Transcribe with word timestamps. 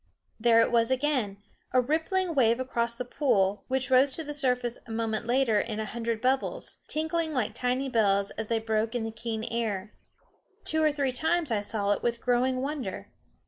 There 0.39 0.59
it 0.61 0.71
was 0.71 0.89
again, 0.89 1.37
a 1.73 1.79
rippling 1.79 2.33
wave 2.33 2.59
across 2.59 2.95
the 2.95 3.05
pool, 3.05 3.65
which 3.67 3.91
rose 3.91 4.13
to 4.13 4.23
the 4.23 4.33
surface 4.33 4.79
a 4.87 4.91
moment 4.91 5.27
later 5.27 5.59
in 5.59 5.79
a 5.79 5.85
hundred 5.85 6.21
bubbles, 6.21 6.77
tinkling 6.87 7.33
like 7.35 7.53
tiny 7.53 7.87
bells 7.87 8.31
as 8.31 8.47
they 8.47 8.57
broke 8.57 8.95
in 8.95 9.03
the 9.03 9.11
keen 9.11 9.43
air. 9.43 9.93
Two 10.65 10.81
or 10.81 10.91
three 10.91 11.11
times 11.11 11.51
I 11.51 11.61
saw 11.61 11.91
it 11.91 12.01
with 12.01 12.19
growing 12.19 12.61
wonder. 12.63 13.09